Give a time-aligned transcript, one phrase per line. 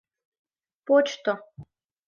[0.85, 1.33] —Почто!